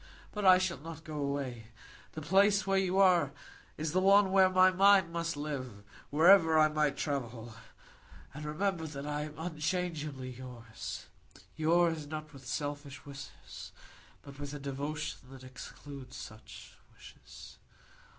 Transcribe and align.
But 0.31 0.45
I 0.45 0.57
shall 0.57 0.79
not 0.79 1.03
go 1.03 1.17
away. 1.19 1.67
The 2.13 2.23
place 2.23 2.65
where 2.65 2.79
you 2.79 2.97
are 2.97 3.33
is 3.77 3.91
the 3.91 3.99
one 4.01 4.31
where 4.31 4.49
my 4.49 4.71
mind 4.71 5.13
must 5.13 5.37
live, 5.37 5.83
wherever 6.09 6.57
I 6.57 6.69
might 6.69 6.97
travel. 6.97 7.53
And 8.33 8.43
remember 8.43 8.87
that 8.87 9.05
I 9.05 9.25
am 9.25 9.37
unchangeably 9.37 10.31
yours,—yours 10.31 12.07
not 12.07 12.33
with 12.33 12.47
selfish 12.47 13.05
wishes, 13.05 13.73
but 14.23 14.39
with 14.39 14.55
a 14.55 14.59
devotion 14.59 15.19
that 15.29 15.43
excludes 15.43 16.15
such 16.17 16.73
wishes. 16.95 17.59